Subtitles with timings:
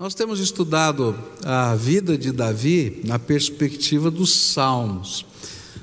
[0.00, 1.14] Nós temos estudado
[1.44, 5.26] a vida de Davi na perspectiva dos salmos.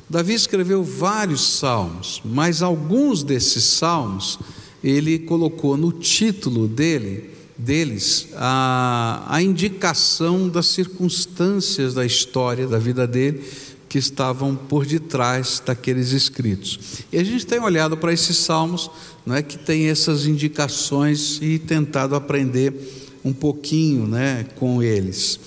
[0.09, 4.39] Davi escreveu vários salmos, mas alguns desses salmos
[4.83, 13.05] ele colocou no título dele, deles a, a indicação das circunstâncias da história da vida
[13.05, 13.43] dele
[13.87, 17.03] que estavam por detrás daqueles escritos.
[17.13, 18.89] E a gente tem olhado para esses salmos,
[19.23, 25.39] não é que tem essas indicações e tentado aprender um pouquinho né, com eles.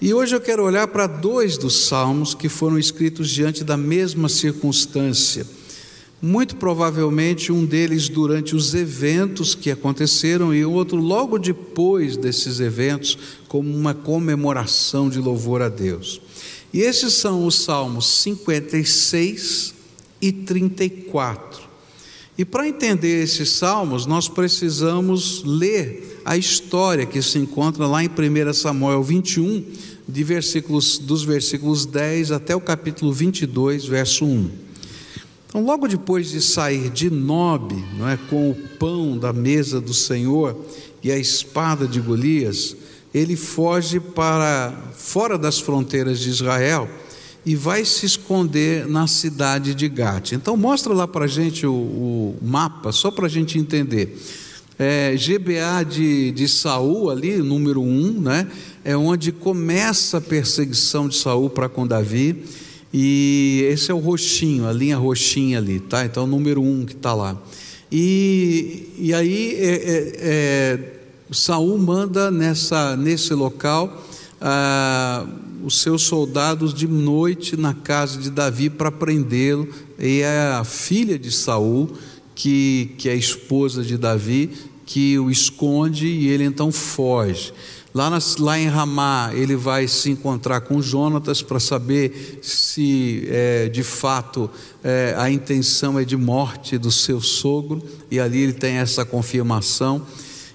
[0.00, 4.28] E hoje eu quero olhar para dois dos salmos que foram escritos diante da mesma
[4.28, 5.46] circunstância.
[6.20, 12.60] Muito provavelmente um deles durante os eventos que aconteceram e o outro logo depois desses
[12.60, 13.18] eventos,
[13.48, 16.20] como uma comemoração de louvor a Deus.
[16.72, 19.74] E esses são os salmos 56
[20.20, 21.62] e 34.
[22.36, 28.08] E para entender esses salmos, nós precisamos ler a história que se encontra lá em
[28.08, 29.64] 1 Samuel 21,
[30.08, 34.50] de versículos, dos versículos 10 até o capítulo 22, verso 1.
[35.48, 39.94] Então, logo depois de sair de Nob, não é, com o pão da mesa do
[39.94, 40.56] Senhor
[41.02, 42.76] e a espada de Golias,
[43.14, 46.88] ele foge para fora das fronteiras de Israel
[47.46, 50.32] e vai se esconder na cidade de Gate.
[50.32, 54.18] Então mostra lá para a gente o, o, mapa, só para a gente entender.
[54.78, 58.46] É, GBA de, de Saul ali, número 1, um, né?
[58.84, 62.44] É onde começa a perseguição de Saul para com Davi.
[62.92, 66.04] E esse é o roxinho, a linha roxinha ali, tá?
[66.04, 67.40] Então, o número 1 um que está lá.
[67.90, 70.92] E, e aí, é, é, é,
[71.30, 74.04] Saul manda nessa, nesse local.
[74.40, 75.26] Ah,
[75.64, 79.66] os seus soldados de noite na casa de Davi para prendê-lo,
[79.98, 81.90] e é a filha de Saul,
[82.34, 84.50] que, que é esposa de Davi,
[84.86, 87.52] que o esconde e ele então foge.
[87.94, 93.68] Lá, na, lá em Ramá, ele vai se encontrar com Jonatas para saber se é,
[93.68, 94.50] de fato
[94.82, 100.04] é, a intenção é de morte do seu sogro, e ali ele tem essa confirmação.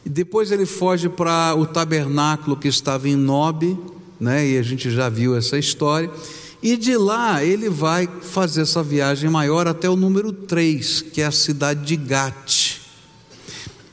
[0.06, 3.78] E depois ele foge para o tabernáculo que estava em Nobe,
[4.20, 4.46] né?
[4.46, 6.12] e a gente já viu essa história.
[6.62, 11.25] E de lá ele vai fazer essa viagem maior até o número 3, que é
[11.25, 12.80] a cidade de Gate.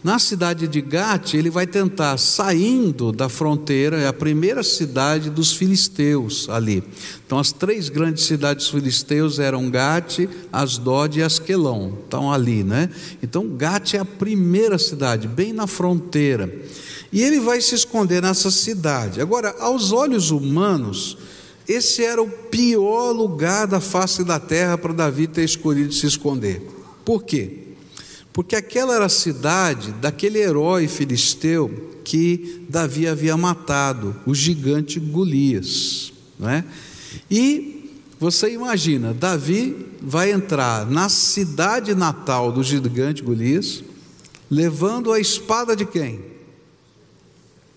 [0.06, 5.53] Na cidade de Gate, ele vai tentar, saindo da fronteira, é a primeira cidade dos
[5.53, 6.81] filisteus ali.
[7.26, 11.99] Então, as três grandes cidades filisteus eram Gate, Asdod e Asquelão.
[12.05, 12.88] Estão ali, né?
[13.21, 16.55] Então, Gate é a primeira cidade, bem na fronteira.
[17.12, 19.21] E ele vai se esconder nessa cidade.
[19.21, 21.19] Agora, aos olhos humanos,
[21.69, 26.62] esse era o pior lugar da face da terra para Davi ter escolhido se esconder.
[27.04, 27.65] Por quê?
[28.32, 36.12] Porque aquela era a cidade daquele herói filisteu que Davi havia matado, o gigante Golias.
[36.38, 36.65] Não é?
[37.31, 37.91] E
[38.21, 43.82] você imagina, Davi vai entrar na cidade natal do gigante Golias,
[44.50, 46.37] levando a espada de quem?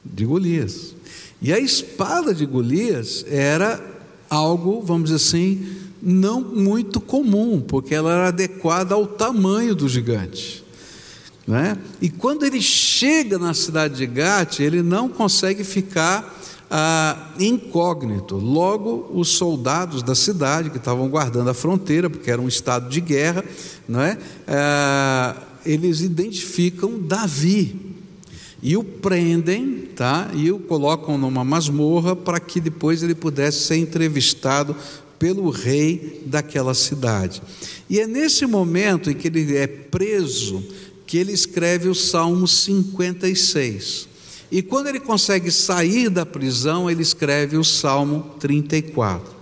[0.04, 0.96] de Golias.
[1.42, 3.82] E a espada de Golias era
[4.30, 5.66] algo, vamos dizer assim,
[6.02, 10.64] não muito comum, porque ela era adequada ao tamanho do gigante.
[11.48, 11.78] Né?
[12.02, 16.38] E quando ele chega na cidade de Gate, ele não consegue ficar
[16.70, 18.36] ah, incógnito.
[18.36, 23.02] Logo, os soldados da cidade que estavam guardando a fronteira, porque era um estado de
[23.02, 23.44] guerra,
[23.88, 24.18] não é?
[24.48, 25.36] Ah,
[25.66, 27.89] eles identificam Davi
[28.62, 30.30] e o prendem, tá?
[30.34, 34.76] E o colocam numa masmorra para que depois ele pudesse ser entrevistado
[35.18, 37.42] pelo rei daquela cidade.
[37.90, 40.64] E é nesse momento em que ele é preso
[41.06, 44.08] que ele escreve o Salmo 56.
[44.52, 49.40] E quando ele consegue sair da prisão, ele escreve o Salmo 34.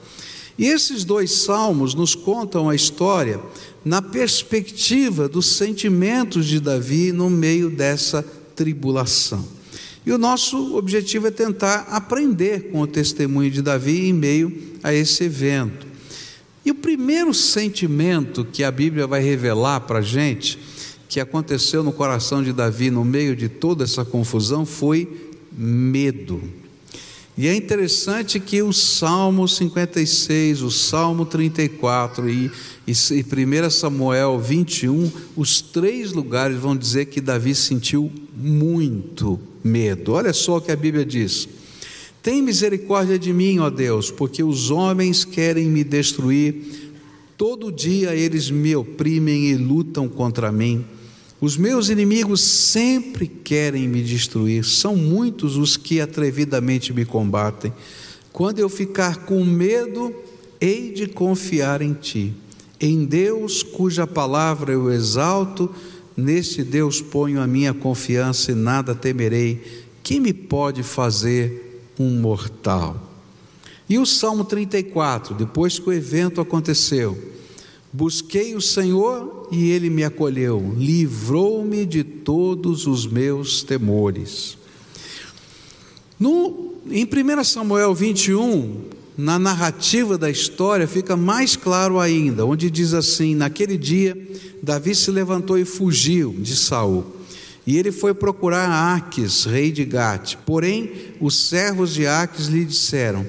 [0.58, 3.40] E esses dois salmos nos contam a história
[3.86, 8.26] na perspectiva dos sentimentos de Davi no meio dessa
[8.58, 9.48] tribulação.
[10.06, 14.52] E o nosso objetivo é tentar aprender com o testemunho de Davi em meio
[14.84, 15.86] a esse evento.
[16.66, 20.60] E o primeiro sentimento que a Bíblia vai revelar para a gente,
[21.08, 26.42] que aconteceu no coração de Davi no meio de toda essa confusão, foi medo.
[27.38, 32.50] E é interessante que o Salmo 56, o Salmo 34 e,
[32.88, 40.14] e 1 Samuel 21, os três lugares vão dizer que Davi sentiu muito medo.
[40.14, 41.48] Olha só o que a Bíblia diz:
[42.24, 46.92] Tem misericórdia de mim, ó Deus, porque os homens querem me destruir,
[47.38, 50.84] todo dia eles me oprimem e lutam contra mim.
[51.40, 57.72] Os meus inimigos sempre querem me destruir, são muitos os que atrevidamente me combatem.
[58.34, 60.14] Quando eu ficar com medo,
[60.60, 62.34] hei de confiar em ti.
[62.82, 65.74] Em Deus, cuja palavra eu exalto,
[66.16, 69.86] neste Deus ponho a minha confiança e nada temerei.
[70.02, 73.12] Que me pode fazer um mortal?
[73.88, 77.18] E o Salmo 34, depois que o evento aconteceu,
[77.92, 84.58] busquei o Senhor e ele me acolheu, livrou-me de todos os meus temores.
[86.20, 88.82] No, em 1 Samuel 21,
[89.18, 94.18] na narrativa da história, fica mais claro ainda, onde diz assim: Naquele dia,
[94.62, 97.06] Davi se levantou e fugiu de Saul.
[97.66, 100.38] E ele foi procurar Aques, rei de Gate.
[100.46, 103.26] Porém, os servos de Aques lhe disseram: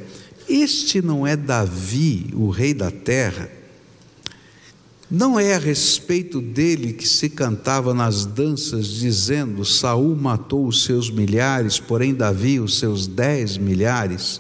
[0.49, 3.51] este não é Davi, o rei da terra?
[5.11, 11.11] Não é a respeito dele que se cantava nas danças, dizendo: Saul matou os seus
[11.11, 14.39] milhares, porém Davi os seus dez milhares.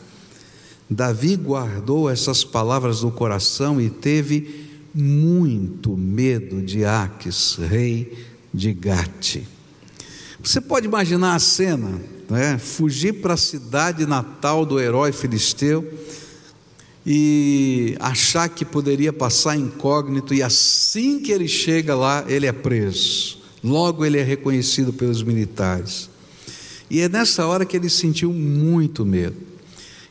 [0.91, 9.38] Davi guardou essas palavras no coração e teve muito medo de Aques, rei de Gate.
[10.43, 12.59] Você pode imaginar a cena, né?
[12.59, 15.87] fugir para a cidade natal do herói filisteu
[17.10, 23.38] e achar que poderia passar incógnito, e assim que ele chega lá, ele é preso.
[23.64, 26.10] Logo ele é reconhecido pelos militares.
[26.90, 29.37] E é nessa hora que ele sentiu muito medo.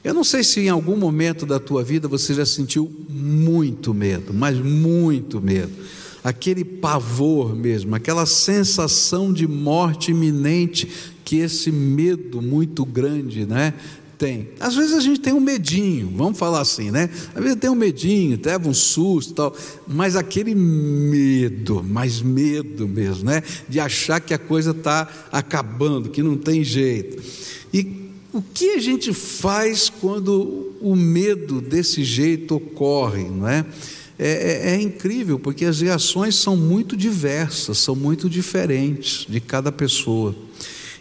[0.04, 4.34] Eu não sei se em algum momento da tua vida você já sentiu muito medo,
[4.34, 5.72] mas muito medo
[6.24, 13.74] aquele pavor mesmo, aquela sensação de morte iminente que esse medo muito grande, né?
[14.18, 14.50] Tem.
[14.60, 17.08] Às vezes a gente tem um medinho, vamos falar assim, né?
[17.36, 19.56] Às vezes tem um medinho, leva um susto tal,
[19.88, 23.44] mas aquele medo, mais medo mesmo, né?
[23.70, 27.22] De achar que a coisa está acabando, que não tem jeito.
[27.72, 33.66] E o que a gente faz quando o medo desse jeito ocorre, não é?
[34.20, 39.72] É, é, é, incrível, porque as reações são muito diversas, são muito diferentes de cada
[39.72, 40.36] pessoa.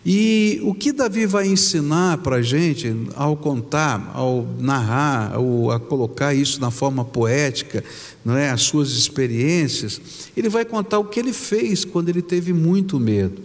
[0.09, 5.81] E o que Davi vai ensinar para a gente ao contar, ao narrar, ao, a
[5.81, 7.83] colocar isso na forma poética,
[8.25, 10.01] não é, as suas experiências,
[10.37, 13.43] ele vai contar o que ele fez quando ele teve muito medo.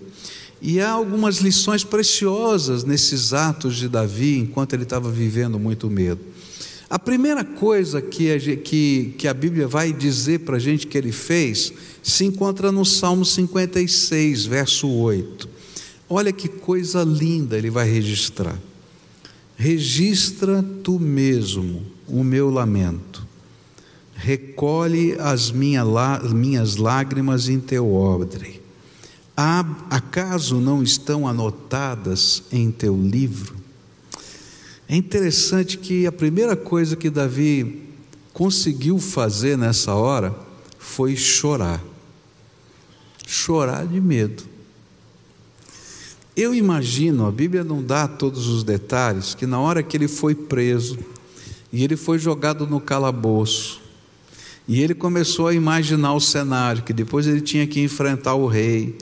[0.62, 6.22] E há algumas lições preciosas nesses atos de Davi enquanto ele estava vivendo muito medo.
[6.88, 10.96] A primeira coisa que a, que, que a Bíblia vai dizer para a gente que
[10.96, 11.74] ele fez
[12.04, 15.51] se encontra no Salmo 56, verso 8.
[16.14, 18.60] Olha que coisa linda ele vai registrar.
[19.56, 23.26] Registra tu mesmo o meu lamento,
[24.14, 25.86] recolhe as minha,
[26.34, 28.62] minhas lágrimas em teu odre.
[29.90, 33.56] Acaso não estão anotadas em teu livro?
[34.90, 37.84] É interessante que a primeira coisa que Davi
[38.34, 40.36] conseguiu fazer nessa hora
[40.78, 41.82] foi chorar.
[43.26, 44.51] Chorar de medo.
[46.42, 50.34] Eu imagino, a Bíblia não dá todos os detalhes, que na hora que ele foi
[50.34, 50.98] preso
[51.72, 53.80] e ele foi jogado no calabouço,
[54.68, 58.98] e ele começou a imaginar o cenário, que depois ele tinha que enfrentar o rei,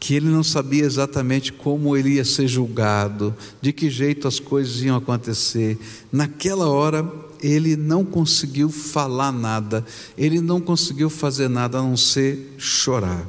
[0.00, 4.80] que ele não sabia exatamente como ele ia ser julgado, de que jeito as coisas
[4.80, 5.78] iam acontecer.
[6.10, 7.06] Naquela hora,
[7.42, 9.84] ele não conseguiu falar nada,
[10.16, 13.26] ele não conseguiu fazer nada a não ser chorar.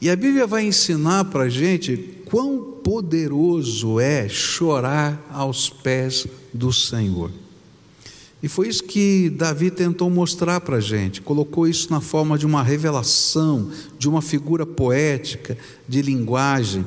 [0.00, 6.72] E a Bíblia vai ensinar para a gente quão poderoso é chorar aos pés do
[6.72, 7.30] Senhor.
[8.42, 12.44] E foi isso que Davi tentou mostrar para a gente, colocou isso na forma de
[12.44, 15.56] uma revelação, de uma figura poética,
[15.88, 16.84] de linguagem,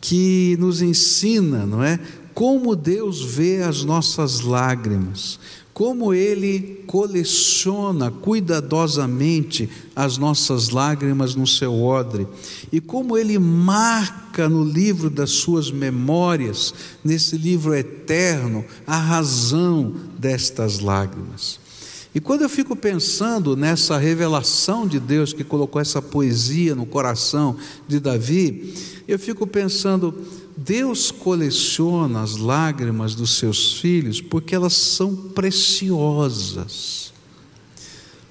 [0.00, 2.00] que nos ensina, não é?
[2.36, 5.40] Como Deus vê as nossas lágrimas,
[5.72, 12.28] como Ele coleciona cuidadosamente as nossas lágrimas no seu odre,
[12.70, 20.80] e como Ele marca no livro das suas memórias, nesse livro eterno, a razão destas
[20.80, 21.58] lágrimas.
[22.14, 27.56] E quando eu fico pensando nessa revelação de Deus que colocou essa poesia no coração
[27.88, 28.74] de Davi,
[29.08, 30.14] eu fico pensando,
[30.56, 37.12] Deus coleciona as lágrimas dos seus filhos porque elas são preciosas.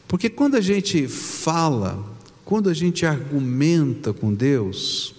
[0.08, 2.04] Porque quando a gente fala,
[2.44, 5.14] quando a gente argumenta com Deus,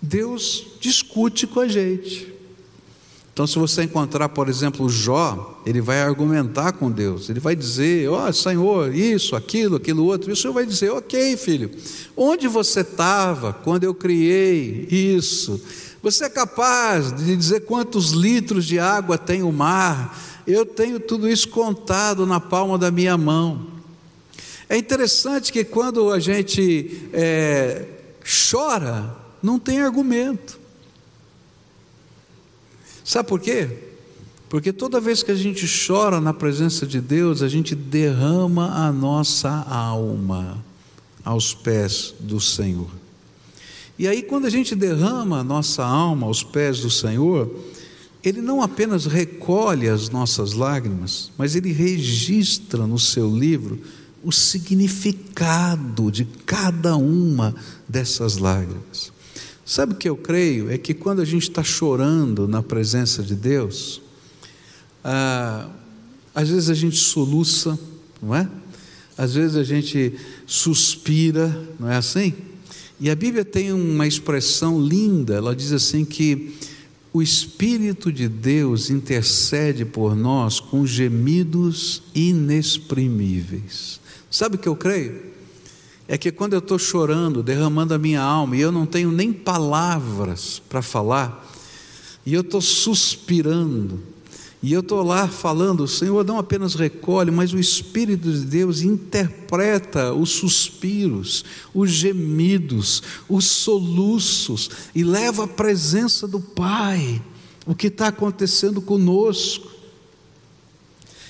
[0.00, 2.32] Deus discute com a gente.
[3.32, 8.10] Então, se você encontrar, por exemplo, Jó, ele vai argumentar com Deus, ele vai dizer:
[8.10, 10.28] Ó oh, Senhor, isso, aquilo, aquilo outro.
[10.28, 11.70] E o Senhor vai dizer: Ok, filho,
[12.14, 15.58] onde você estava quando eu criei isso?
[16.02, 20.18] Você é capaz de dizer quantos litros de água tem o mar?
[20.44, 23.68] Eu tenho tudo isso contado na palma da minha mão.
[24.68, 27.86] É interessante que quando a gente é,
[28.50, 30.58] chora, não tem argumento.
[33.04, 33.68] Sabe por quê?
[34.48, 38.90] Porque toda vez que a gente chora na presença de Deus, a gente derrama a
[38.90, 40.62] nossa alma
[41.24, 43.01] aos pés do Senhor.
[43.98, 47.54] E aí, quando a gente derrama a nossa alma aos pés do Senhor,
[48.24, 53.80] Ele não apenas recolhe as nossas lágrimas, mas Ele registra no seu livro
[54.24, 57.54] o significado de cada uma
[57.88, 59.12] dessas lágrimas.
[59.64, 60.70] Sabe o que eu creio?
[60.70, 64.00] É que quando a gente está chorando na presença de Deus,
[65.04, 65.68] ah,
[66.34, 67.78] às vezes a gente soluça,
[68.20, 68.48] não é?
[69.16, 70.14] Às vezes a gente
[70.46, 72.32] suspira, não é assim?
[73.02, 76.54] E a Bíblia tem uma expressão linda, ela diz assim que
[77.12, 84.00] o Espírito de Deus intercede por nós com gemidos inexprimíveis.
[84.30, 85.20] Sabe o que eu creio?
[86.06, 89.32] É que quando eu estou chorando, derramando a minha alma, e eu não tenho nem
[89.32, 91.52] palavras para falar,
[92.24, 94.00] e eu estou suspirando,
[94.62, 98.80] e eu estou lá falando, o Senhor não apenas recolhe, mas o Espírito de Deus
[98.80, 107.20] interpreta os suspiros, os gemidos, os soluços, e leva à presença do Pai
[107.66, 109.68] o que está acontecendo conosco.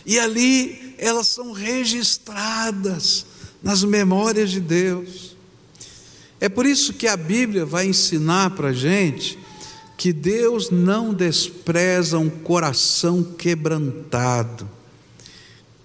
[0.04, 3.24] E ali elas são registradas
[3.62, 5.34] nas memórias de Deus.
[6.38, 9.38] É por isso que a Bíblia vai ensinar para a gente
[9.96, 14.68] que Deus não despreza um coração quebrantado.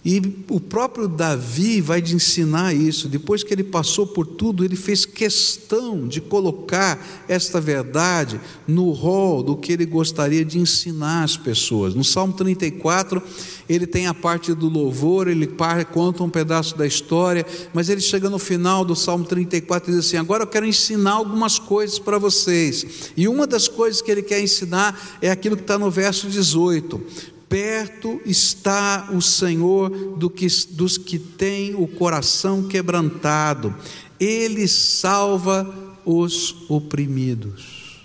[0.10, 3.10] E o próprio Davi vai te ensinar isso.
[3.10, 9.44] Depois que ele passou por tudo, ele fez questão de colocar esta verdade no rol
[9.44, 11.94] do que ele gostaria de ensinar às pessoas.
[11.94, 13.22] No Salmo 34,
[13.68, 15.46] ele tem a parte do louvor, ele
[15.92, 20.06] conta um pedaço da história, mas ele chega no final do Salmo 34 e diz
[20.06, 23.12] assim: Agora eu quero ensinar algumas coisas para vocês.
[23.18, 27.36] E uma das coisas que ele quer ensinar é aquilo que está no verso 18
[27.50, 33.74] Perto está o Senhor do que, dos que têm o coração quebrantado,
[34.20, 35.74] Ele salva
[36.06, 38.02] os oprimidos.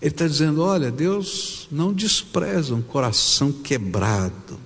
[0.00, 4.58] Ele está dizendo: olha, Deus não despreza um coração quebrado.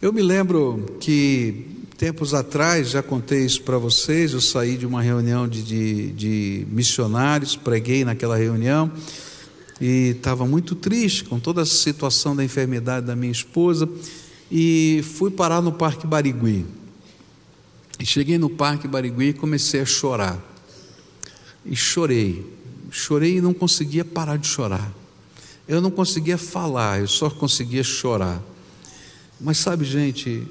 [0.00, 5.00] Eu me lembro que tempos atrás, já contei isso para vocês, eu saí de uma
[5.00, 8.92] reunião de, de, de missionários, preguei naquela reunião
[9.80, 13.88] e estava muito triste com toda a situação da enfermidade da minha esposa
[14.50, 16.64] e fui parar no Parque Barigui.
[17.98, 20.38] E cheguei no Parque Barigui e comecei a chorar.
[21.64, 22.44] E chorei,
[22.90, 24.92] chorei e não conseguia parar de chorar.
[25.66, 28.42] Eu não conseguia falar, eu só conseguia chorar.
[29.40, 30.46] Mas sabe, gente,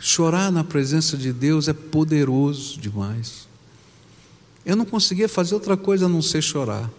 [0.00, 3.46] chorar na presença de Deus é poderoso demais.
[4.64, 6.90] Eu não conseguia fazer outra coisa a não ser chorar.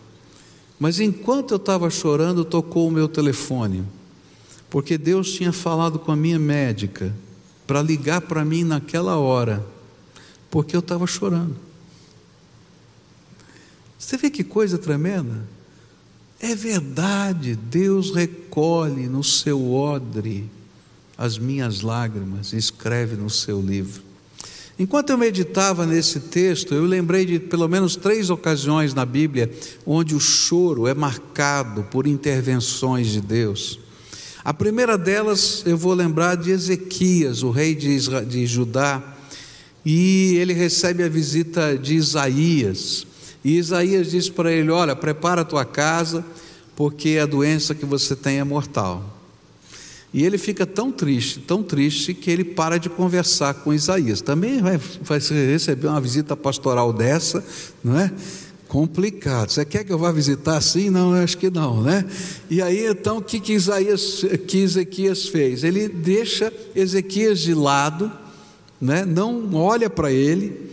[0.80, 3.84] Mas enquanto eu estava chorando, tocou o meu telefone,
[4.70, 7.14] porque Deus tinha falado com a minha médica
[7.68, 9.66] para ligar para mim naquela hora,
[10.50, 11.56] porque eu estava chorando.
[13.98, 15.46] Você vê que coisa tremenda?
[16.40, 20.50] É verdade, Deus recolhe no seu odre
[21.18, 24.09] as minhas lágrimas e escreve no seu livro.
[24.80, 29.52] Enquanto eu meditava nesse texto, eu lembrei de pelo menos três ocasiões na Bíblia
[29.86, 33.78] onde o choro é marcado por intervenções de Deus.
[34.42, 39.04] A primeira delas eu vou lembrar de Ezequias, o rei de, Isra de Judá,
[39.86, 43.06] e ele recebe a visita de Isaías.
[43.44, 46.26] E Isaías diz para ele: Olha, prepara a tua casa,
[46.74, 49.19] porque a doença que você tem é mortal.
[50.12, 54.22] E ele fica tão triste, tão triste, que ele para de conversar com Isaías.
[54.22, 57.44] Também vai, vai receber uma visita pastoral dessa,
[57.84, 58.12] não é?
[58.68, 59.52] Complicado.
[59.52, 60.90] Você quer que eu vá visitar assim?
[60.90, 62.06] Não, eu acho que não, né?
[62.50, 65.64] E aí então o que, que Isaías, que Ezequias fez?
[65.64, 68.12] Ele deixa Ezequias de lado,
[68.82, 69.06] né?
[69.06, 70.70] não olha para ele,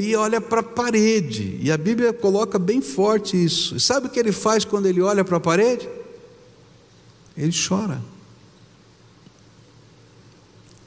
[0.00, 1.58] e olha para a parede.
[1.62, 3.78] E a Bíblia coloca bem forte isso.
[3.78, 5.88] Sabe o que ele faz quando ele olha para a parede?
[7.36, 8.00] Ele chora.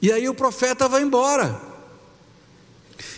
[0.00, 1.60] E aí o profeta vai embora.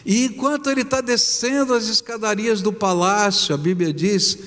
[0.05, 4.39] E enquanto ele está descendo as escadarias do palácio, a Bíblia diz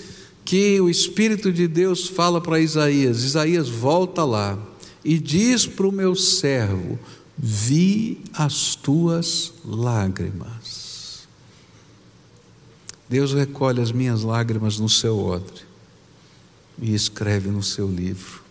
[0.44, 4.58] que o Espírito de Deus fala para Isaías: Isaías, volta lá
[5.04, 7.00] e diz para o meu servo:
[7.38, 11.28] Vi as tuas lágrimas.
[13.08, 15.62] Deus recolhe as minhas lágrimas no seu odre
[16.82, 18.43] e escreve no seu livro.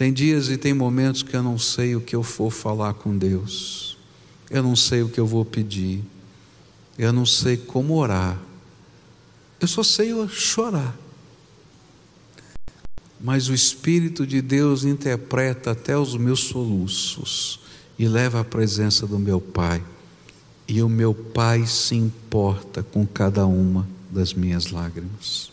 [0.00, 3.14] Tem dias e tem momentos que eu não sei o que eu for falar com
[3.14, 3.98] Deus,
[4.50, 6.02] eu não sei o que eu vou pedir,
[6.96, 8.40] eu não sei como orar,
[9.60, 10.96] eu só sei chorar.
[13.20, 17.60] Mas o Espírito de Deus interpreta até os meus soluços
[17.98, 19.84] e leva à presença do meu Pai.
[20.66, 25.52] E o meu Pai se importa com cada uma das minhas lágrimas.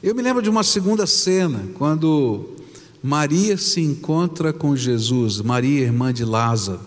[0.00, 2.54] Eu me lembro de uma segunda cena, quando
[3.02, 6.80] Maria se encontra com Jesus, Maria, irmã de Lázaro.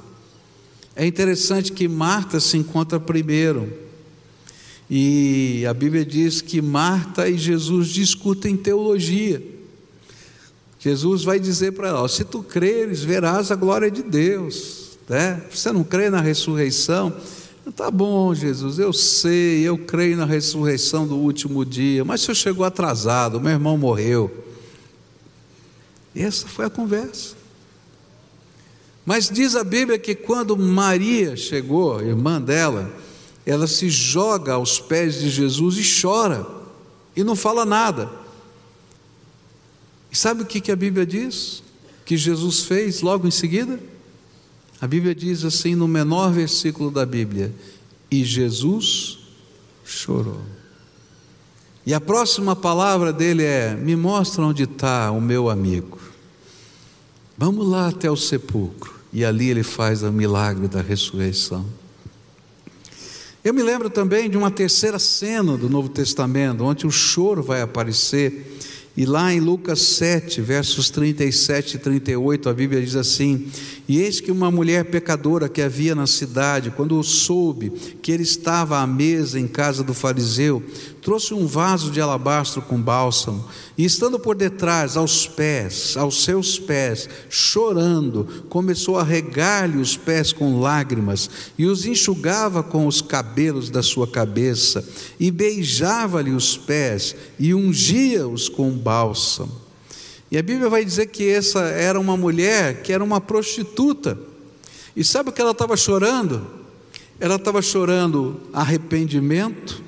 [0.95, 3.71] É interessante que Marta se encontra primeiro.
[4.89, 9.41] E a Bíblia diz que Marta e Jesus discutem teologia.
[10.79, 14.97] Jesus vai dizer para ela: se tu creres, verás a glória de Deus.
[15.07, 15.41] Né?
[15.51, 17.15] Você não crê na ressurreição?
[17.75, 22.35] Tá bom, Jesus, eu sei, eu creio na ressurreição do último dia, mas o senhor
[22.35, 24.48] chegou atrasado, meu irmão morreu.
[26.21, 27.35] Essa foi a conversa.
[29.05, 32.93] Mas diz a Bíblia que quando Maria chegou, irmã dela,
[33.45, 36.45] ela se joga aos pés de Jesus e chora,
[37.15, 38.09] e não fala nada.
[40.11, 41.63] E sabe o que, que a Bíblia diz?
[42.05, 43.79] Que Jesus fez logo em seguida?
[44.81, 47.53] A Bíblia diz assim no menor versículo da Bíblia:
[48.11, 49.19] E Jesus
[49.85, 50.41] chorou.
[51.85, 56.08] E a próxima palavra dele é: Me mostra onde está o meu amigo.
[57.39, 58.93] Vamos lá até o sepulcro.
[59.13, 61.65] E ali ele faz o milagre da ressurreição.
[63.41, 67.61] Eu me lembro também de uma terceira cena do Novo Testamento, onde o choro vai
[67.61, 68.59] aparecer
[68.97, 73.47] e lá em Lucas 7, versos 37 e 38, a Bíblia diz assim:
[73.87, 77.69] E eis que uma mulher pecadora que havia na cidade, quando soube
[78.01, 80.61] que ele estava à mesa em casa do fariseu,
[81.01, 83.45] trouxe um vaso de alabastro com bálsamo,
[83.77, 90.33] e estando por detrás, aos pés, aos seus pés, chorando, começou a regar-lhe os pés
[90.33, 94.85] com lágrimas, e os enxugava com os cabelos da sua cabeça,
[95.19, 99.51] e beijava-lhe os pés, e ungia-os com bálsamo.
[100.31, 104.17] E a Bíblia vai dizer que essa era uma mulher que era uma prostituta.
[104.95, 106.45] E sabe o que ela estava chorando?
[107.19, 109.83] Ela estava chorando arrependimento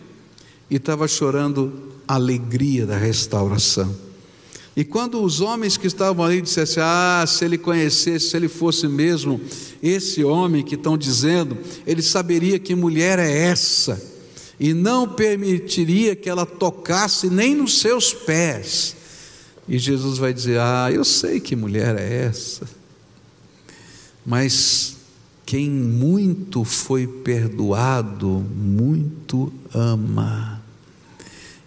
[0.70, 3.96] e estava chorando alegria da restauração.
[4.76, 8.88] E quando os homens que estavam ali dissessem: Ah, se ele conhecesse, se ele fosse
[8.88, 9.40] mesmo
[9.82, 14.11] esse homem que estão dizendo, ele saberia que mulher é essa
[14.62, 18.96] e não permitiria que ela tocasse nem nos seus pés.
[19.68, 22.70] E Jesus vai dizer: Ah, eu sei que mulher é essa,
[24.24, 24.98] mas
[25.48, 30.62] quem muito foi perdoado, muito ama.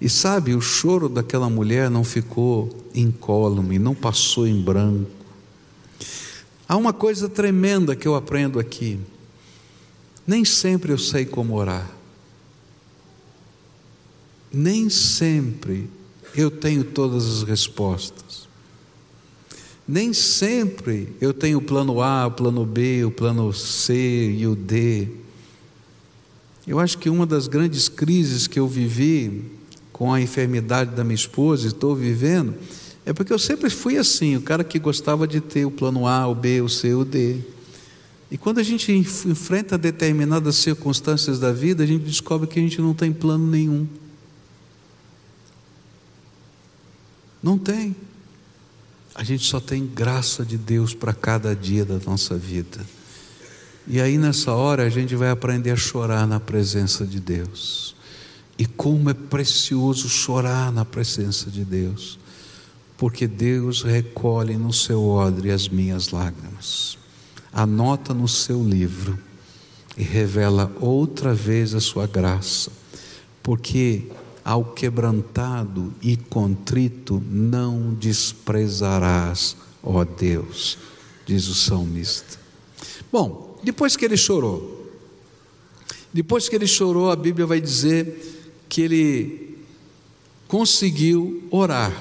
[0.01, 5.11] E sabe, o choro daquela mulher não ficou incólume, não passou em branco.
[6.69, 9.01] Há uma coisa tremenda que eu aprendo aqui.
[10.25, 12.04] Nem sempre eu sei como orar
[14.55, 15.89] nem sempre
[16.35, 18.49] eu tenho todas as respostas.
[19.87, 24.57] Nem sempre eu tenho o plano A, o plano B, o plano C e o
[24.57, 25.09] D.
[26.67, 29.45] Eu acho que uma das grandes crises que eu vivi
[29.93, 32.55] com a enfermidade da minha esposa, e estou vivendo,
[33.07, 36.27] é porque eu sempre fui assim, o cara que gostava de ter o plano A,
[36.27, 37.37] o B, o C, o D.
[38.31, 42.81] E quando a gente enfrenta determinadas circunstâncias da vida, a gente descobre que a gente
[42.81, 43.87] não tem plano nenhum.
[47.45, 47.95] Não tem.
[49.15, 52.81] A gente só tem graça de Deus para cada dia da nossa vida.
[53.87, 57.95] E aí nessa hora a gente vai aprender a chorar na presença de Deus.
[58.59, 62.19] E como é precioso chorar na presença de Deus,
[62.97, 66.97] porque Deus recolhe no seu odre as minhas lágrimas,
[67.53, 69.19] anota no seu livro
[69.99, 72.71] e revela outra vez a sua graça,
[73.43, 74.09] porque
[74.45, 80.77] ao quebrantado e contrito não desprezarás, ó Deus,
[81.25, 82.39] diz o salmista.
[83.11, 84.93] Bom, depois que ele chorou,
[86.13, 89.59] depois que ele chorou, a Bíblia vai dizer que ele
[90.47, 91.93] conseguiu orar.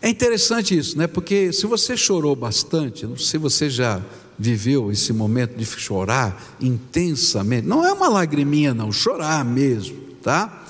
[0.00, 1.06] É interessante isso, né?
[1.06, 4.02] Porque se você chorou bastante, não sei se você já
[4.38, 10.66] viveu esse momento de chorar intensamente, não é uma lagriminha, não, chorar mesmo, tá?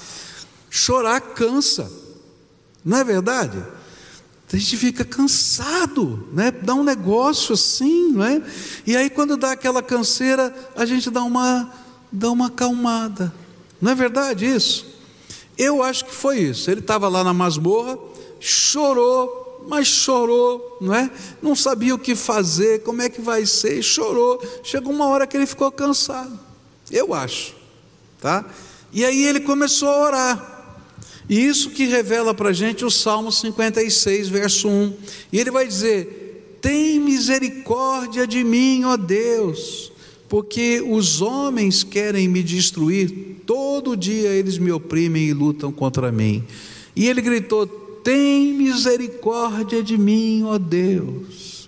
[0.75, 1.93] Chorar cansa,
[2.83, 3.63] não é verdade?
[4.51, 6.51] A gente fica cansado, né?
[6.51, 8.43] Dá um negócio assim, não é?
[8.87, 11.71] E aí quando dá aquela canseira, a gente dá uma
[12.11, 13.31] dá uma acalmada.
[13.83, 14.87] Não é verdade isso?
[15.59, 16.71] Eu acho que foi isso.
[16.71, 17.99] Ele estava lá na masmorra,
[18.41, 21.11] chorou, mas chorou, não é?
[21.43, 24.43] Não sabia o que fazer, como é que vai ser, chorou.
[24.65, 26.41] Chegou uma hora que ele ficou cansado.
[26.91, 27.55] Eu acho,
[28.19, 28.47] tá?
[28.91, 30.52] E aí ele começou a orar.
[31.33, 34.93] E isso que revela para a gente o Salmo 56, verso 1.
[35.33, 39.91] E ele vai dizer: Tem misericórdia de mim, ó Deus,
[40.29, 46.45] porque os homens querem me destruir, todo dia eles me oprimem e lutam contra mim.
[46.95, 51.67] E ele gritou: Tem misericórdia de mim, ó Deus.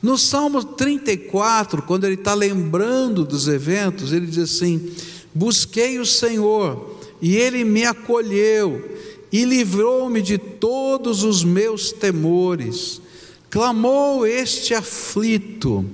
[0.00, 4.88] No Salmo 34, quando ele está lembrando dos eventos, ele diz assim:
[5.34, 6.89] Busquei o Senhor
[7.20, 8.98] e ele me acolheu
[9.32, 13.00] e livrou-me de todos os meus temores.
[13.48, 15.84] Clamou este aflito,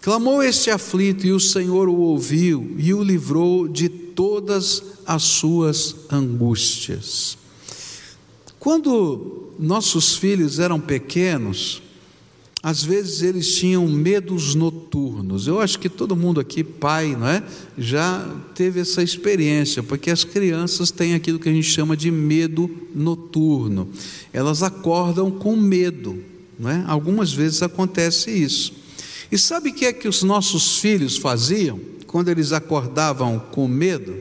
[0.00, 5.96] clamou este aflito, e o Senhor o ouviu e o livrou de todas as suas
[6.10, 7.38] angústias.
[8.58, 11.82] Quando nossos filhos eram pequenos,
[12.62, 15.48] às vezes eles tinham medos noturnos.
[15.48, 17.42] Eu acho que todo mundo aqui, pai, não é,
[17.76, 22.70] já teve essa experiência, porque as crianças têm aquilo que a gente chama de medo
[22.94, 23.88] noturno.
[24.32, 26.22] Elas acordam com medo,
[26.56, 26.84] não é?
[26.86, 28.72] Algumas vezes acontece isso.
[29.30, 34.14] E sabe o que é que os nossos filhos faziam quando eles acordavam com medo?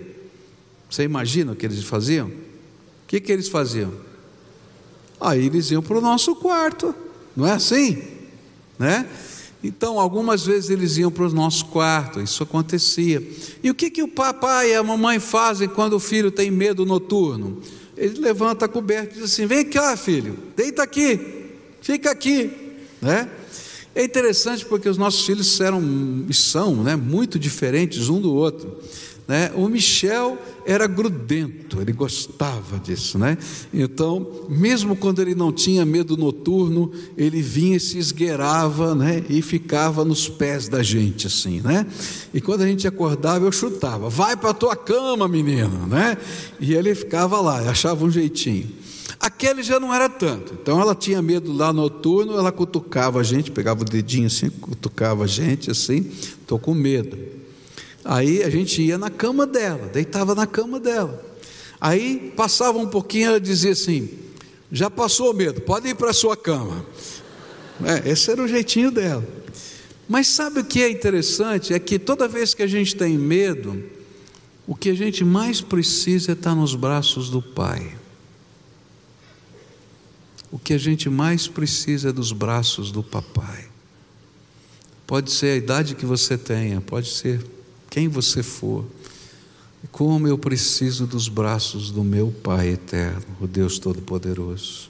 [0.90, 2.28] Você imagina o que eles faziam?
[2.28, 2.34] O
[3.08, 3.94] que, que eles faziam?
[5.20, 6.96] Aí eles iam para o nosso quarto,
[7.36, 8.21] não é assim?
[8.82, 9.08] Né?
[9.64, 13.22] Então, algumas vezes eles iam para o nosso quarto, isso acontecia.
[13.62, 16.84] E o que, que o papai e a mamãe fazem quando o filho tem medo
[16.84, 17.62] noturno?
[17.96, 21.20] Ele levanta a coberta e diz assim: Vem cá, filho, deita aqui,
[21.80, 22.50] fica aqui.
[23.00, 23.30] Né?
[23.94, 25.80] É interessante porque os nossos filhos eram
[26.32, 28.80] são né, muito diferentes um do outro.
[29.28, 29.52] Né?
[29.56, 33.38] O Michel era grudento, ele gostava disso, né?
[33.74, 39.24] Então, mesmo quando ele não tinha medo noturno, ele vinha e se esgueirava, né?
[39.30, 41.86] E ficava nos pés da gente, assim, né?
[42.34, 46.18] E quando a gente acordava, eu chutava: vai para a tua cama, menino, né?
[46.60, 48.70] E ele ficava lá, achava um jeitinho.
[49.20, 50.56] Aquele já não era tanto.
[50.60, 55.26] Então ela tinha medo lá noturno, ela cutucava a gente, pegava o dedinho assim, cutucava
[55.26, 56.10] a gente assim,
[56.42, 57.41] estou com medo.
[58.04, 61.24] Aí a gente ia na cama dela, deitava na cama dela.
[61.80, 64.10] Aí passava um pouquinho, ela dizia assim:
[64.72, 66.86] Já passou o medo, pode ir para a sua cama.
[67.84, 69.28] É, esse era o jeitinho dela.
[70.08, 71.74] Mas sabe o que é interessante?
[71.74, 73.84] É que toda vez que a gente tem medo,
[74.68, 77.96] o que a gente mais precisa é estar nos braços do Pai.
[80.52, 83.70] O que a gente mais precisa é dos braços do Papai.
[85.08, 87.42] Pode ser a idade que você tenha, pode ser
[87.92, 88.86] quem você for,
[89.92, 94.90] como eu preciso dos braços do meu Pai eterno, o Deus Todo-Poderoso.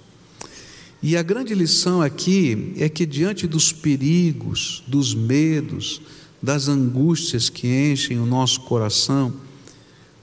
[1.02, 6.00] E a grande lição aqui é que, diante dos perigos, dos medos,
[6.40, 9.34] das angústias que enchem o nosso coração,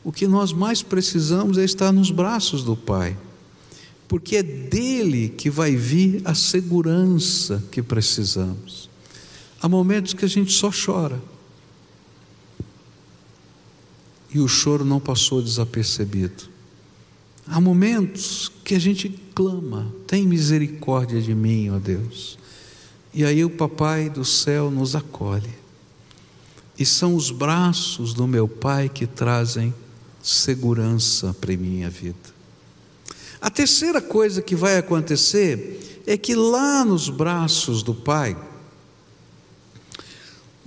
[0.05, 3.17] o que nós mais precisamos é estar nos braços do Pai,
[4.07, 8.89] porque é dele que vai vir a segurança que precisamos.
[9.61, 11.21] Há momentos que a gente só chora
[14.33, 16.45] e o choro não passou desapercebido.
[17.47, 22.39] Há momentos que a gente clama: tem misericórdia de mim, ó Deus.
[23.13, 25.51] E aí o Papai do céu nos acolhe.
[26.79, 29.75] E são os braços do meu Pai que trazem
[30.23, 32.39] segurança para minha vida.
[33.41, 38.37] A terceira coisa que vai acontecer é que lá nos braços do Pai,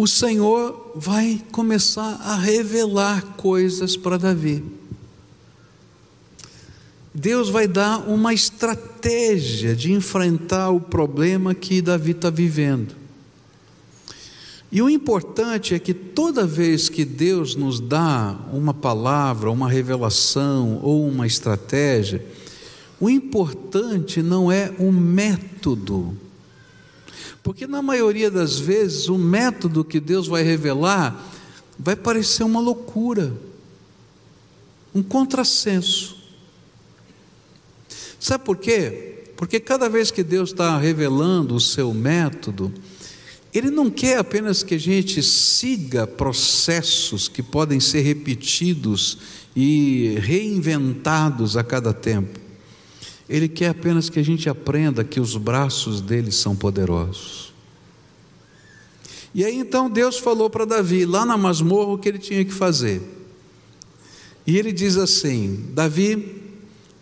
[0.01, 4.63] o Senhor vai começar a revelar coisas para Davi.
[7.13, 12.95] Deus vai dar uma estratégia de enfrentar o problema que Davi está vivendo.
[14.71, 20.79] E o importante é que toda vez que Deus nos dá uma palavra, uma revelação
[20.81, 22.25] ou uma estratégia,
[22.99, 26.17] o importante não é o método,
[27.43, 31.27] porque na maioria das vezes o método que Deus vai revelar
[31.77, 33.33] vai parecer uma loucura,
[34.93, 36.17] um contrassenso.
[38.19, 39.23] Sabe por quê?
[39.35, 42.71] Porque cada vez que Deus está revelando o seu método,
[43.51, 49.17] Ele não quer apenas que a gente siga processos que podem ser repetidos
[49.55, 52.40] e reinventados a cada tempo.
[53.31, 57.53] Ele quer apenas que a gente aprenda que os braços dele são poderosos.
[59.33, 62.51] E aí então Deus falou para Davi, lá na masmorra, o que ele tinha que
[62.51, 63.01] fazer.
[64.45, 66.41] E ele diz assim: Davi,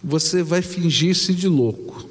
[0.03, 2.07] você vai fingir-se de louco.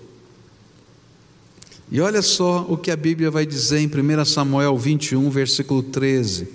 [1.88, 6.48] E olha só o que a Bíblia vai dizer em 1 Samuel 21, versículo 13.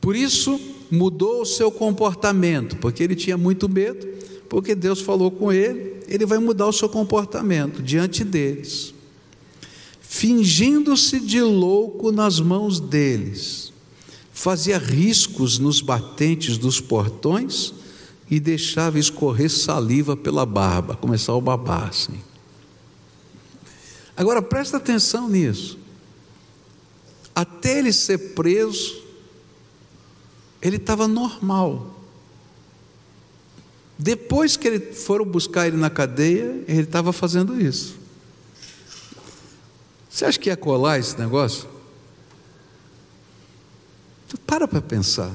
[0.00, 4.06] Por isso mudou o seu comportamento, porque ele tinha muito medo,
[4.48, 8.94] porque Deus falou com ele, ele vai mudar o seu comportamento diante deles,
[10.00, 13.72] fingindo-se de louco nas mãos deles,
[14.32, 17.74] fazia riscos nos batentes dos portões
[18.30, 22.20] e deixava escorrer saliva pela barba, começar a babar assim.
[24.16, 25.78] Agora presta atenção nisso.
[27.34, 29.02] Até ele ser preso,
[30.62, 31.93] ele estava normal.
[33.98, 37.96] Depois que ele foram buscar ele na cadeia, ele estava fazendo isso.
[40.10, 41.68] Você acha que ia colar esse negócio?
[44.46, 45.32] Para para pensar.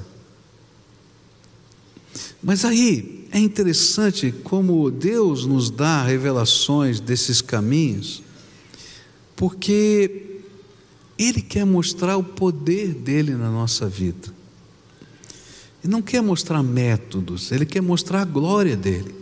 [2.41, 8.23] Mas aí é interessante como Deus nos dá revelações desses caminhos
[9.39, 10.41] porque
[11.17, 14.38] Ele quer mostrar o poder dele na nossa vida.
[15.83, 19.15] Ele não quer mostrar métodos, ele quer mostrar a glória dele.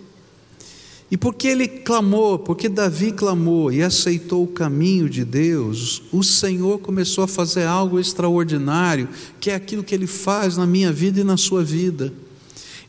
[1.10, 6.80] E porque ele clamou, porque Davi clamou e aceitou o caminho de Deus, o Senhor
[6.80, 9.08] começou a fazer algo extraordinário,
[9.40, 12.14] que é aquilo que ele faz na minha vida e na sua vida.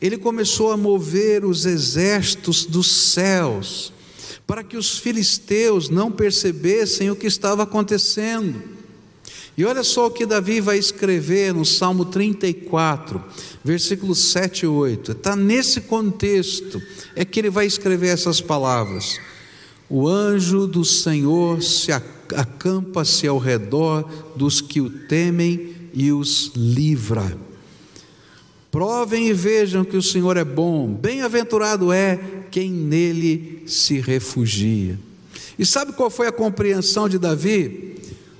[0.01, 3.93] Ele começou a mover os exércitos dos céus
[4.45, 8.78] para que os filisteus não percebessem o que estava acontecendo.
[9.59, 13.21] E olha só o que Davi vai escrever no Salmo 34,
[13.61, 15.11] versículos 7 e 8.
[15.11, 16.81] Está nesse contexto,
[17.13, 19.19] é que ele vai escrever essas palavras.
[19.89, 27.37] O anjo do Senhor se acampa-se ao redor dos que o temem e os livra.
[28.71, 32.17] Provem e vejam que o Senhor é bom, bem-aventurado é
[32.49, 34.97] quem nele se refugia.
[35.59, 37.88] E sabe qual foi a compreensão de Davi?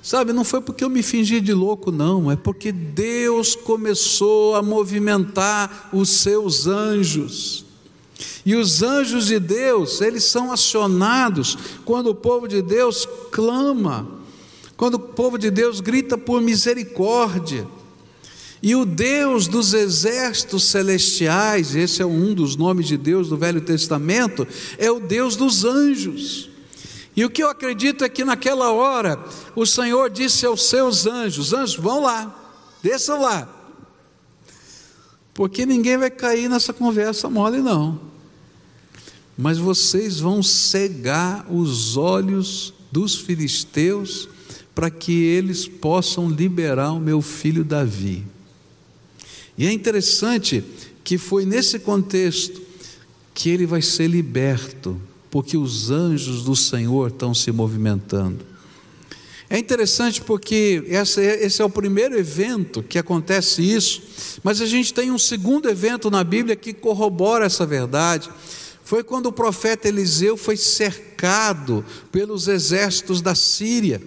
[0.02, 4.62] Sabe, não foi porque eu me fingi de louco, não, é porque Deus começou a
[4.62, 7.64] movimentar os seus anjos.
[8.44, 14.08] E os anjos de Deus, eles são acionados quando o povo de Deus clama,
[14.76, 17.66] quando o povo de Deus grita por misericórdia.
[18.62, 23.60] E o Deus dos exércitos celestiais, esse é um dos nomes de Deus do Velho
[23.60, 26.49] Testamento, é o Deus dos anjos.
[27.20, 29.22] E o que eu acredito é que naquela hora
[29.54, 32.34] o Senhor disse aos seus anjos: Anjos, vão lá,
[32.82, 33.46] desçam lá,
[35.34, 38.00] porque ninguém vai cair nessa conversa mole, não.
[39.36, 44.26] Mas vocês vão cegar os olhos dos filisteus
[44.74, 48.24] para que eles possam liberar o meu filho Davi.
[49.58, 50.64] E é interessante
[51.04, 52.62] que foi nesse contexto
[53.34, 54.98] que ele vai ser liberto,
[55.30, 58.44] porque os anjos do Senhor estão se movimentando.
[59.48, 64.02] É interessante porque esse é o primeiro evento que acontece isso,
[64.44, 68.30] mas a gente tem um segundo evento na Bíblia que corrobora essa verdade.
[68.84, 74.00] Foi quando o profeta Eliseu foi cercado pelos exércitos da Síria.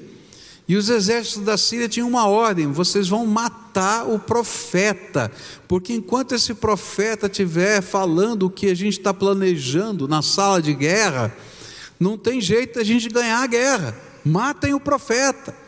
[0.65, 3.62] E os exércitos da Síria tinham uma ordem: vocês vão matar
[4.07, 5.31] o profeta,
[5.67, 10.73] porque enquanto esse profeta estiver falando o que a gente está planejando na sala de
[10.73, 11.35] guerra,
[11.99, 13.95] não tem jeito a gente ganhar a guerra.
[14.25, 15.63] Matem o profeta.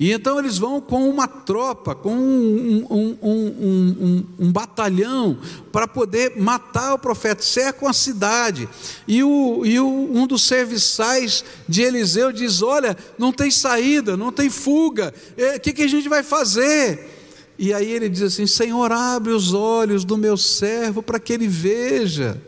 [0.00, 5.38] E então eles vão com uma tropa, com um, um, um, um batalhão,
[5.70, 8.66] para poder matar o profeta, cercam a cidade.
[9.06, 14.32] E, o, e o, um dos serviçais de Eliseu diz: Olha, não tem saída, não
[14.32, 17.19] tem fuga, o é, que, que a gente vai fazer?
[17.62, 21.46] E aí ele diz assim: Senhor, abre os olhos do meu servo para que ele
[21.46, 22.40] veja.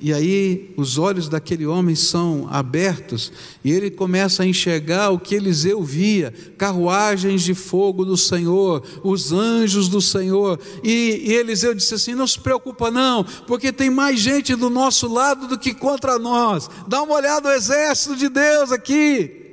[0.00, 3.32] E aí os olhos daquele homem são abertos
[3.64, 9.32] e ele começa a enxergar o que Eliseu via: carruagens de fogo do Senhor, os
[9.32, 10.58] anjos do Senhor.
[10.82, 15.06] E, e Eliseu disse assim: Não se preocupa, não, porque tem mais gente do nosso
[15.06, 16.68] lado do que contra nós.
[16.88, 19.47] Dá uma olhada no exército de Deus aqui.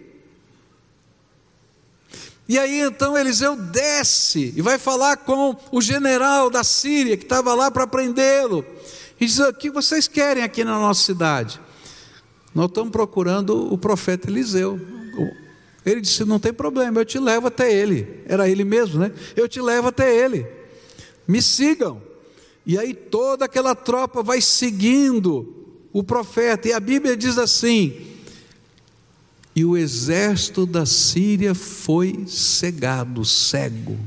[2.48, 7.56] E aí então Eliseu desce e vai falar com o general da Síria que estava
[7.56, 8.64] lá para prendê-lo.
[9.20, 11.60] E diz: O que vocês querem aqui na nossa cidade?
[12.54, 14.80] Nós estamos procurando o profeta Eliseu.
[15.84, 18.22] Ele disse: Não tem problema, eu te levo até ele.
[18.28, 19.12] Era ele mesmo, né?
[19.36, 20.46] Eu te levo até ele.
[21.28, 22.02] Me sigam.
[22.66, 26.68] E aí toda aquela tropa vai seguindo o profeta.
[26.68, 28.15] E a Bíblia diz assim:
[29.56, 33.98] E o exército da Síria foi cegado, cego,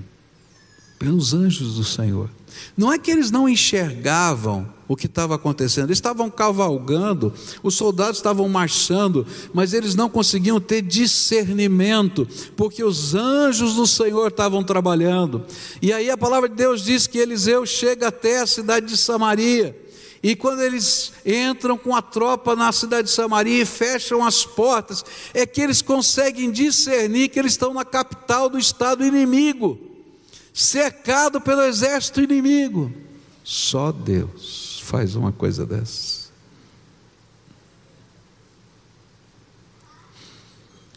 [0.99, 2.29] pelos anjos do Senhor.
[2.77, 7.33] Não é que eles não enxergavam o que estava acontecendo, eles estavam cavalgando,
[7.63, 14.29] os soldados estavam marchando, mas eles não conseguiam ter discernimento, porque os anjos do Senhor
[14.29, 15.45] estavam trabalhando.
[15.83, 19.88] E aí a palavra de Deus diz que Eliseu chega até a cidade de Samaria.
[20.23, 25.05] E quando eles entram com a tropa na cidade de Samaria e fecham as portas,
[25.33, 29.89] é que eles conseguem discernir que eles estão na capital do estado inimigo
[30.59, 32.93] cercado pelo exército inimigo.
[33.45, 36.29] Só Deus faz uma coisa dessa.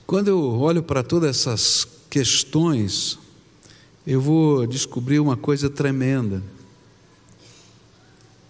[0.08, 3.20] Quando eu olho para todas essas questões,
[4.06, 6.42] eu vou descobrir uma coisa tremenda.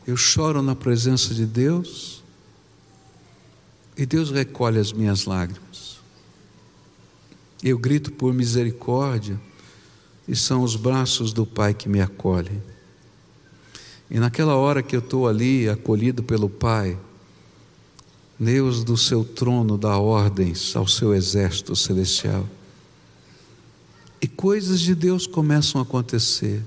[0.06, 2.24] Eu choro na presença de Deus
[3.96, 6.00] e Deus recolhe as minhas lágrimas.
[7.64, 9.40] Eu grito por misericórdia
[10.28, 12.62] e são os braços do Pai que me acolhem.
[14.10, 16.98] E naquela hora que eu estou ali, acolhido pelo Pai,
[18.40, 22.48] Deus do seu trono dá ordens ao seu exército celestial.
[24.20, 26.64] E coisas de Deus começam a acontecer,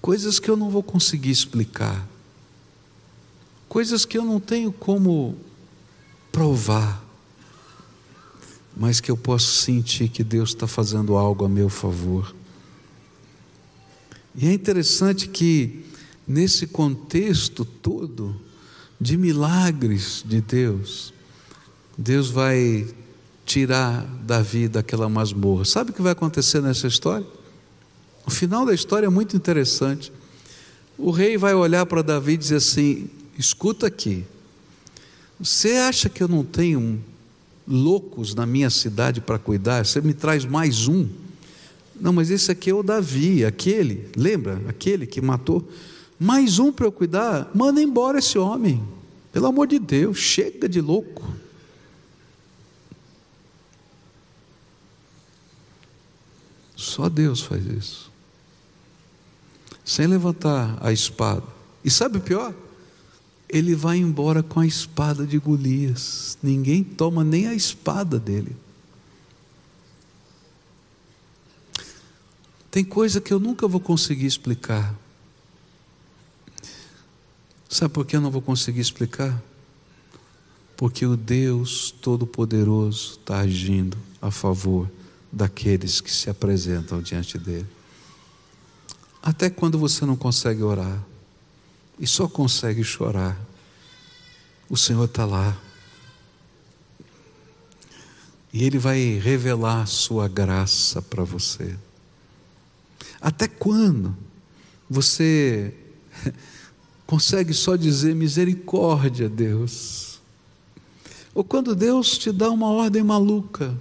[0.00, 2.08] coisas que eu não vou conseguir explicar,
[3.70, 5.38] coisas que eu não tenho como
[6.32, 7.00] provar,
[8.76, 12.34] mas que eu posso sentir que Deus está fazendo algo a meu favor.
[14.34, 15.84] E é interessante que,
[16.26, 18.34] nesse contexto todo
[19.00, 21.14] de milagres de Deus,
[21.96, 22.88] Deus vai
[23.46, 25.64] tirar Davi daquela masmorra.
[25.64, 27.26] Sabe o que vai acontecer nessa história?
[28.26, 30.12] O final da história é muito interessante.
[30.98, 33.08] O rei vai olhar para Davi e dizer assim:
[33.40, 34.24] escuta aqui,
[35.38, 37.02] você acha que eu não tenho
[37.66, 39.84] loucos na minha cidade para cuidar?
[39.84, 41.08] Você me traz mais um?
[41.98, 44.62] Não, mas esse aqui é o Davi, aquele, lembra?
[44.68, 45.66] Aquele que matou.
[46.18, 48.82] Mais um para eu cuidar, manda embora esse homem.
[49.32, 51.26] Pelo amor de Deus, chega de louco.
[56.76, 58.10] Só Deus faz isso.
[59.84, 61.46] Sem levantar a espada.
[61.84, 62.54] E sabe o pior?
[63.52, 66.38] Ele vai embora com a espada de Golias.
[66.40, 68.56] Ninguém toma nem a espada dele.
[72.70, 74.94] Tem coisa que eu nunca vou conseguir explicar.
[77.68, 79.42] Sabe por que eu não vou conseguir explicar?
[80.76, 84.88] Porque o Deus Todo-Poderoso está agindo a favor
[85.32, 87.66] daqueles que se apresentam diante dele.
[89.20, 91.04] Até quando você não consegue orar
[92.00, 93.38] e só consegue chorar,
[94.70, 95.54] o Senhor está lá.
[98.50, 101.76] E Ele vai revelar sua graça para você.
[103.20, 104.16] Até quando
[104.88, 105.74] você
[107.06, 110.20] consegue só dizer misericórdia, Deus?
[111.34, 113.76] Ou quando Deus te dá uma ordem maluca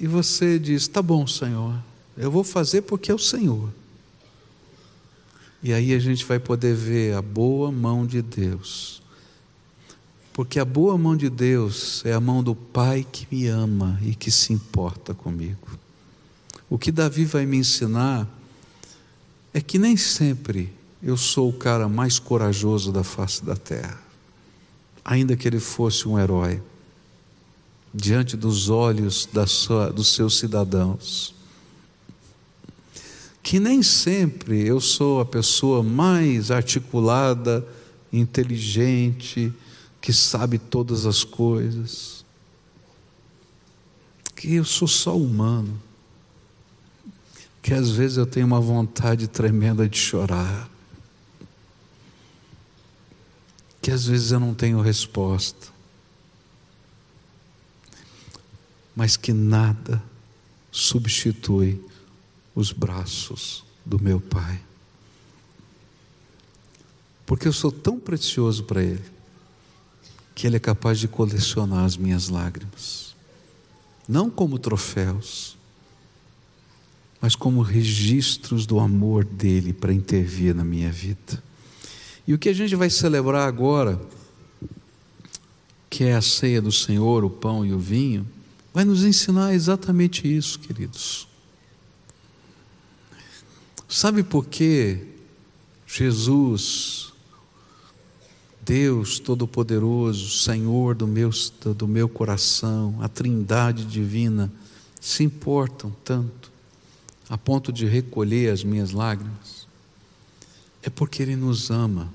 [0.00, 1.78] e você diz: Tá bom, Senhor,
[2.16, 3.81] eu vou fazer porque é o Senhor.
[5.62, 9.00] E aí a gente vai poder ver a boa mão de Deus.
[10.32, 14.14] Porque a boa mão de Deus é a mão do Pai que me ama e
[14.14, 15.78] que se importa comigo.
[16.68, 18.26] O que Davi vai me ensinar
[19.52, 20.72] é que nem sempre
[21.02, 24.00] eu sou o cara mais corajoso da face da terra,
[25.04, 26.62] ainda que ele fosse um herói,
[27.92, 31.34] diante dos olhos sua, dos seus cidadãos.
[33.42, 37.66] Que nem sempre eu sou a pessoa mais articulada,
[38.12, 39.52] inteligente,
[40.00, 42.24] que sabe todas as coisas.
[44.36, 45.80] Que eu sou só humano.
[47.60, 50.68] Que às vezes eu tenho uma vontade tremenda de chorar,
[53.80, 55.68] que às vezes eu não tenho resposta,
[58.94, 60.02] mas que nada
[60.72, 61.80] substitui
[62.54, 64.60] os braços do meu Pai,
[67.26, 69.04] porque eu sou tão precioso para Ele,
[70.34, 73.14] que Ele é capaz de colecionar as minhas lágrimas,
[74.08, 75.56] não como troféus,
[77.20, 81.42] mas como registros do amor dele para intervir na minha vida.
[82.26, 84.00] E o que a gente vai celebrar agora,
[85.88, 88.28] que é a ceia do Senhor, o pão e o vinho,
[88.74, 91.28] vai nos ensinar exatamente isso, queridos.
[93.92, 95.00] Sabe por que
[95.86, 97.12] Jesus,
[98.64, 101.28] Deus Todo-Poderoso, Senhor do meu,
[101.76, 104.50] do meu coração, a Trindade Divina,
[104.98, 106.50] se importam tanto
[107.28, 109.68] a ponto de recolher as minhas lágrimas?
[110.82, 112.10] É porque Ele nos ama.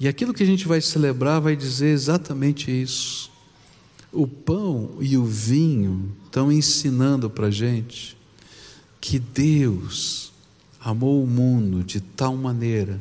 [0.00, 3.30] E aquilo que a gente vai celebrar vai dizer exatamente isso.
[4.10, 8.17] O pão e o vinho estão ensinando para a gente
[9.08, 10.30] que Deus
[10.78, 13.00] amou o mundo de tal maneira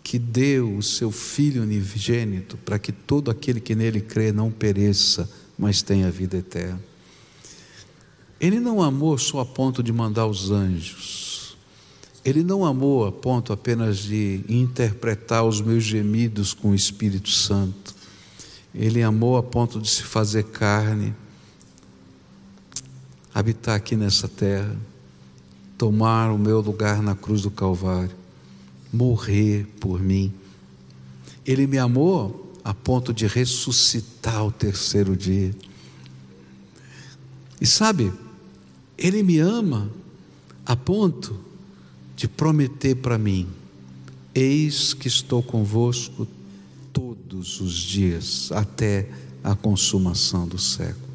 [0.00, 5.28] que deu o seu Filho unigênito para que todo aquele que nele crê não pereça,
[5.58, 6.80] mas tenha vida eterna.
[8.40, 11.56] Ele não amou só a ponto de mandar os anjos.
[12.24, 17.92] Ele não amou a ponto apenas de interpretar os meus gemidos com o Espírito Santo.
[18.72, 21.12] Ele amou a ponto de se fazer carne,
[23.34, 24.78] habitar aqui nessa terra
[25.80, 28.14] tomar o meu lugar na cruz do Calvário,
[28.92, 30.30] morrer por mim.
[31.42, 35.56] Ele me amou a ponto de ressuscitar ao terceiro dia.
[37.58, 38.12] E sabe,
[38.98, 39.90] Ele me ama
[40.66, 41.34] a ponto
[42.14, 43.48] de prometer para mim:
[44.34, 46.28] Eis que estou convosco
[46.92, 49.08] todos os dias, até
[49.42, 51.09] a consumação dos séculos.